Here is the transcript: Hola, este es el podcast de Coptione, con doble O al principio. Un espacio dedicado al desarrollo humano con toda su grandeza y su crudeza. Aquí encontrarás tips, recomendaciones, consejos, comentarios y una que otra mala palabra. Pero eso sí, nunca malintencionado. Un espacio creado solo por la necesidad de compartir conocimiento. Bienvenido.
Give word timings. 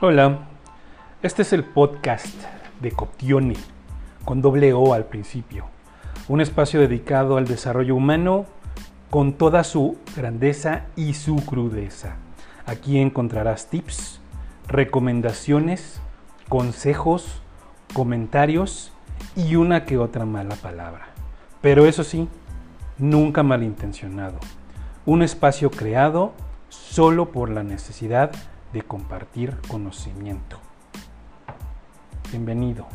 Hola, 0.00 0.46
este 1.24 1.42
es 1.42 1.52
el 1.52 1.64
podcast 1.64 2.28
de 2.80 2.92
Coptione, 2.92 3.56
con 4.24 4.40
doble 4.40 4.72
O 4.72 4.94
al 4.94 5.06
principio. 5.06 5.64
Un 6.28 6.40
espacio 6.40 6.78
dedicado 6.78 7.36
al 7.36 7.48
desarrollo 7.48 7.96
humano 7.96 8.46
con 9.10 9.32
toda 9.32 9.64
su 9.64 9.98
grandeza 10.14 10.84
y 10.94 11.14
su 11.14 11.44
crudeza. 11.44 12.14
Aquí 12.64 13.00
encontrarás 13.00 13.70
tips, 13.70 14.20
recomendaciones, 14.68 16.00
consejos, 16.48 17.42
comentarios 17.92 18.92
y 19.34 19.56
una 19.56 19.84
que 19.84 19.98
otra 19.98 20.24
mala 20.24 20.54
palabra. 20.54 21.08
Pero 21.60 21.86
eso 21.86 22.04
sí, 22.04 22.28
nunca 22.98 23.42
malintencionado. 23.42 24.38
Un 25.06 25.22
espacio 25.22 25.72
creado 25.72 26.34
solo 26.68 27.32
por 27.32 27.50
la 27.50 27.64
necesidad 27.64 28.30
de 28.72 28.82
compartir 28.82 29.56
conocimiento. 29.68 30.58
Bienvenido. 32.30 32.86